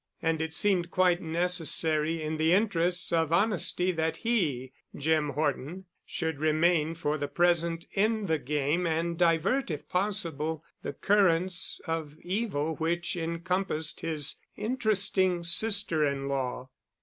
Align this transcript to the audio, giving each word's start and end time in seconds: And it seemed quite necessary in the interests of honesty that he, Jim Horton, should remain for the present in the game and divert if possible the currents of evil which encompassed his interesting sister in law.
And 0.19 0.41
it 0.41 0.55
seemed 0.55 0.89
quite 0.89 1.21
necessary 1.21 2.23
in 2.23 2.37
the 2.37 2.53
interests 2.53 3.13
of 3.13 3.31
honesty 3.31 3.91
that 3.91 4.17
he, 4.17 4.73
Jim 4.95 5.29
Horton, 5.29 5.85
should 6.07 6.39
remain 6.39 6.95
for 6.95 7.19
the 7.19 7.27
present 7.27 7.85
in 7.91 8.25
the 8.25 8.39
game 8.39 8.87
and 8.87 9.15
divert 9.15 9.69
if 9.69 9.87
possible 9.87 10.63
the 10.81 10.93
currents 10.93 11.79
of 11.85 12.15
evil 12.21 12.77
which 12.77 13.15
encompassed 13.15 13.99
his 13.99 14.37
interesting 14.55 15.43
sister 15.43 16.03
in 16.03 16.27
law. 16.27 16.71